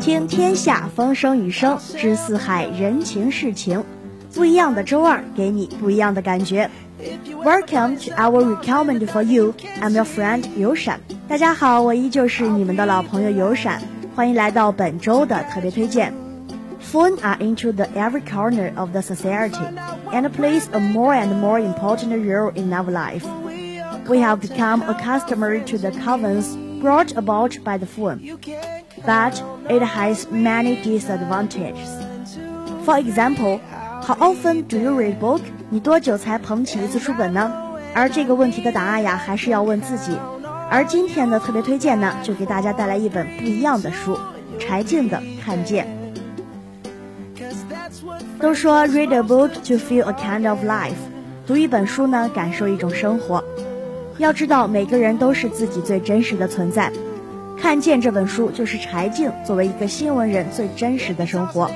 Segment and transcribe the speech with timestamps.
[0.00, 3.84] 听天下风声雨声，知四海人情世情。
[4.34, 6.70] 不一样的周二，给你不一样的感觉。
[7.44, 9.52] Welcome to our recommend for you.
[9.82, 11.00] I'm your friend 尤闪。
[11.28, 13.82] 大家好，我依旧是你们的老朋友尤闪，
[14.16, 16.14] 欢迎来到本周的特别推荐。
[16.90, 19.60] Phone are into the every corner of the society
[20.10, 23.24] and plays a more and more important role in our life.
[24.08, 28.20] We have become accustomed to the convents brought about by the phone,
[29.06, 31.88] but it has many disadvantages.
[32.84, 33.60] For example,
[34.02, 35.40] how often do you read book?
[35.70, 37.52] 你多久才捧起一次书本呢？
[37.94, 40.16] 而这个问题的答案呀，还是要问自己。
[40.68, 44.18] 而今天的特别推荐呢，就给大家带来一本不一样的书——
[44.58, 45.86] 柴静的《看见》。
[48.40, 50.96] 都说 read a book to feel a kind of life，
[51.46, 53.44] 读一本书呢，感受一种生活。
[54.22, 56.92] 要知道，每个人都是自己最真实的存在。
[57.58, 61.68] 看见这本书，就是柴静作为一个新闻人最真实的生活。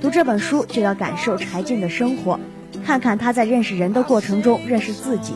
[0.00, 2.40] 读这本书，就要感受柴静的生活，
[2.82, 5.34] 看看他在认识人的过程中认识自己，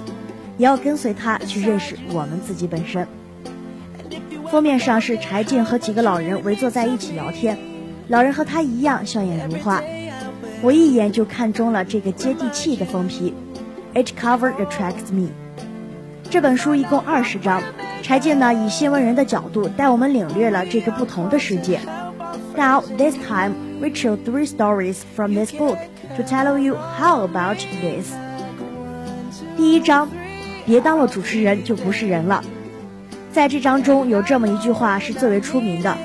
[0.56, 3.06] 也要跟随他去认识我们自己本身。
[4.50, 7.58] 封面上是柴静和几个老人围坐在一起聊天，
[8.08, 9.82] 老人和他一样笑眼如花。
[10.62, 13.34] 我一眼就看中了这个接地气的封皮
[13.92, 15.28] ，It cover attracts me。
[16.28, 17.62] 这本书一共二十章，
[18.02, 21.80] 柴静呢以新闻人的角度带我们领略了这个不同的世界。
[22.56, 25.78] Now this time we c h o o three stories from this book
[26.16, 28.12] to tell you how about this。
[29.56, 30.08] 第一章，
[30.64, 32.42] 别当了主持人就不是人了。
[33.32, 35.96] 在这章中有这么一句话是最为出名的：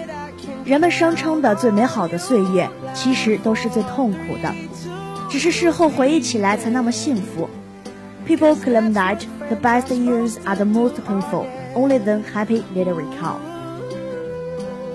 [0.66, 4.54] 人们声称的最美好的岁月，其实都是最痛苦的，
[5.30, 7.50] 只是事后回忆起来才那么幸福。
[8.28, 9.18] People claim that
[9.51, 13.37] the best years are the most painful, only then happy later recall。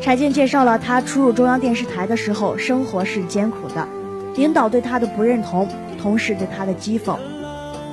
[0.02, 3.88] 柴静介绍了他初入中央电视台的时候，生活是艰苦的，
[4.36, 5.68] 领导对他的不认同，
[6.02, 7.18] 同事对他的讥讽。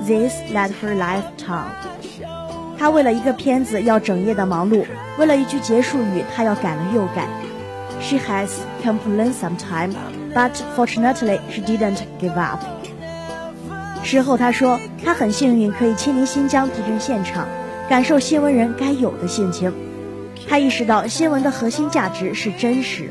[0.05, 1.69] This led her life tough。
[2.77, 4.85] 他为了一个片子要整夜的忙碌，
[5.17, 7.27] 为了一句结束语，他要改了又改。
[8.01, 8.49] She has
[8.81, 9.93] complained sometime,
[10.33, 12.61] but fortunately she didn't give up。
[14.04, 17.48] 事后他说，他很幸运可以亲临新疆地震现场，
[17.88, 19.72] 感受新闻人该有的性情。
[20.48, 23.10] 他意识到新闻的核心价值是真实。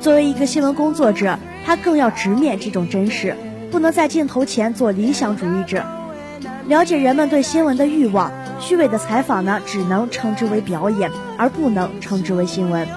[0.00, 3.36] 作为一个新闻工作者，他更要直面这种真实，
[3.70, 5.84] 不能在镜头前做理想主义者。
[6.66, 12.88] 了解人们对新闻的欲望，虚伪的采访呢，只能称之为表演，而不能称之为新闻。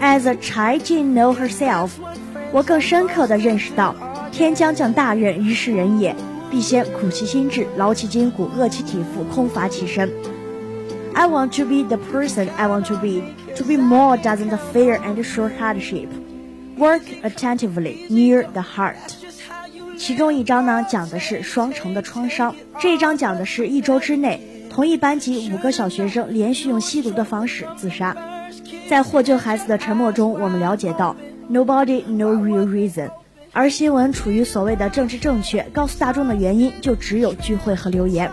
[0.00, 1.90] As Chai Jin know herself，
[2.50, 3.94] 我更深刻地认识到。
[4.32, 6.16] 天将降大任于是人也，
[6.50, 10.10] 必先苦其心志，劳其筋骨，饿其体肤，空乏其身。
[11.12, 13.22] I want to be the person I want to be.
[13.56, 16.08] To be more doesn't fear and show hardship.
[16.78, 18.94] Work attentively near the heart.
[19.98, 22.54] 其中一章呢，讲的是双城的创伤。
[22.80, 28.16] 这一章讲的是一周之内，同一班级五个小学生连续用吸毒的方式自杀。
[28.88, 31.14] 在获救孩子的沉默中，我们了解到
[31.50, 33.10] ，Nobody no real reason.
[33.54, 38.30] 而新闻处于所谓的政治正确，告诉大众的原因就只有聚会和留言。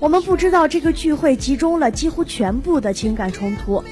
[0.00, 3.84] 我们不知道这个聚会集中了几乎全部的情感冲突，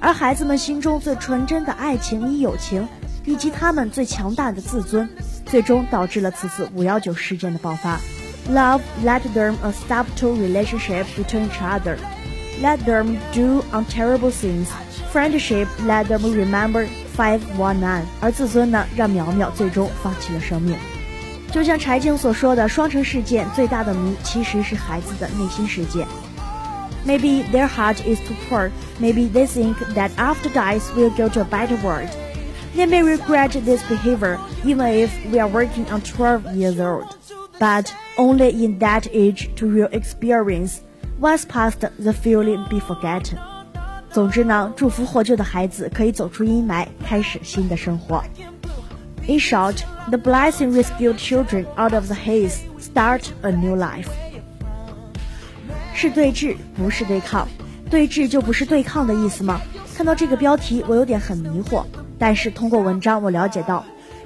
[0.00, 2.88] 而孩子们心中最纯真的爱情与友情，
[3.26, 5.08] 以及他们最强大的自尊，
[5.44, 8.00] 最终导致了此次五幺九事件的爆发。
[8.50, 11.96] Love let them a step to relationship between each other,
[12.62, 14.68] let them do unterrible things.
[15.12, 16.88] Friendship let them remember.
[17.15, 20.75] Five one nine，而自尊呢，让苗苗最终放弃了生命。
[21.51, 26.05] 就像柴静所说的，双城事件最大的谜其实是孩子的内心世界。
[27.05, 28.69] Maybe their heart is too poor.
[28.99, 32.09] Maybe they think that after dies we'll go to a better world.
[32.75, 37.15] They may regret this behavior, even if we are working on 12 years old.
[37.59, 40.81] But only in that age to real experience,
[41.19, 43.39] once past the feeling be forgotten.
[44.12, 48.22] 总之呢，祝福获救的孩子可以走出阴霾，开始新的生活。
[49.26, 49.76] In short,
[50.08, 54.08] the blessing rescued children out of the haze start a new life.
[55.94, 57.48] 是对峙，不是对抗。
[57.88, 59.60] 对峙就不是对抗的意思吗？
[59.96, 61.84] 看到这个标题，我有点很迷惑。
[62.18, 63.84] 但是通过文章，我了解到，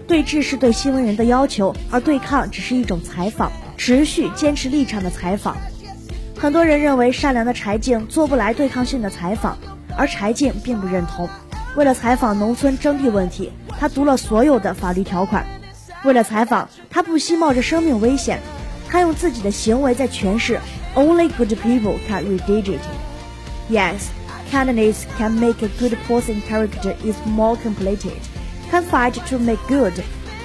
[0.08, 5.56] 对峙是对新闻人的要求，而对抗只是一种采访，持续坚持立场的采访。
[6.36, 9.56] 很多人认为善良的柴静做不来对抗性的采访。
[9.96, 11.28] 而柴静并不认同。
[11.74, 15.44] 为了采访农村征地问题，他读了所有的法律条款。
[16.04, 18.40] 为了采访，他不惜冒着生命危险。
[18.88, 20.60] 他用自己的行为在诠释
[20.94, 22.80] “Only good people can read it”。
[23.68, 24.08] Yes,
[24.52, 28.12] kindness can make a good person character is more completed.
[28.70, 29.92] Can fight to make good.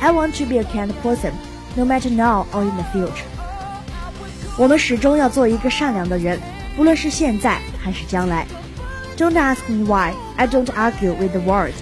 [0.01, 1.33] I want to be a kind person,
[1.75, 3.25] no matter now or in the future.
[4.57, 6.39] 我们始终要做一个善良的人，
[6.77, 8.45] 无论是现在还是将来。
[9.17, 10.13] Don't ask me why.
[10.37, 11.73] I don't argue with the world.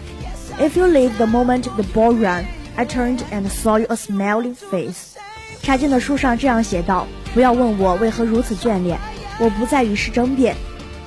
[0.59, 2.45] If you leave the moment the ball ran,
[2.75, 5.15] I turned and saw you a smiling face.
[5.61, 8.99] 柴静的书上这样写道：“不要问我为何如此眷恋，
[9.39, 10.55] 我不再与世争辩。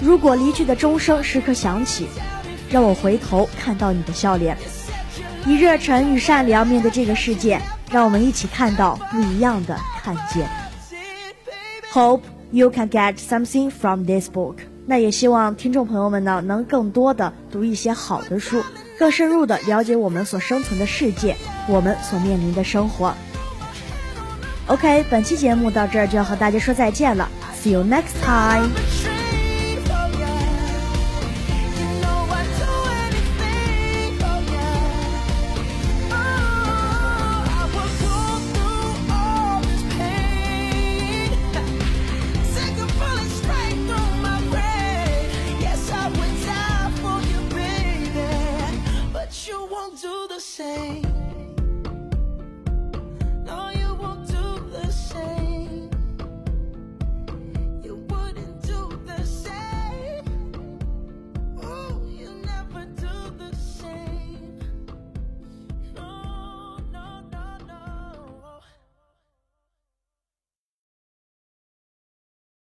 [0.01, 2.07] 如果离去的钟声时刻响起，
[2.71, 4.57] 让我回头看到你的笑脸，
[5.47, 7.61] 以热忱与善良面对这个世界，
[7.91, 10.49] 让我们一起看到不一样的看见。”
[11.93, 14.57] Hope you can get something from this book。
[14.93, 18.63] 那也希望听众朋友们呢，能更多的读一些好的书，
[18.99, 21.35] 更深入的了解我们所生存的世界，
[21.67, 23.15] 我们所面临的生活。
[24.67, 28.69] OK，本期节目到这儿就要和大家说再见了，See you next time。
[50.57, 51.12] Do the same.